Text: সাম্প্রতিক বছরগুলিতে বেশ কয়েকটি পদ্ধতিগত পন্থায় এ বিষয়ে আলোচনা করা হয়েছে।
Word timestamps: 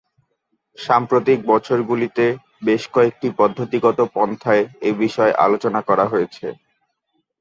সাম্প্রতিক 0.77 1.39
বছরগুলিতে 1.47 2.25
বেশ 2.63 2.83
কয়েকটি 2.93 3.27
পদ্ধতিগত 3.39 3.99
পন্থায় 4.15 4.63
এ 4.81 4.91
বিষয়ে 5.01 5.33
আলোচনা 5.45 5.79
করা 5.89 6.05
হয়েছে। 6.07 6.47